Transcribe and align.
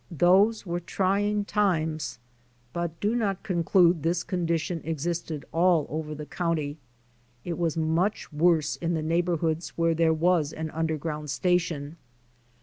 Those 0.09 0.65
were 0.65 0.79
trying 0.79 1.45
times 1.45 2.17
but 2.73 2.99
do 2.99 3.13
not 3.15 3.43
conclude 3.43 4.01
this 4.01 4.23
condition 4.23 4.81
existed 4.83 5.45
all 5.51 5.85
over 5.91 6.15
the 6.15 6.25
county. 6.25 6.79
It 7.45 7.55
was 7.55 7.77
much 7.77 8.33
worse 8.33 8.77
in 8.77 8.95
the 8.95 9.03
neighborhoods 9.03 9.77
where 9.77 9.93
there 9.93 10.11
was 10.11 10.53
an 10.53 10.71
underground 10.71 11.29
station. 11.29 11.97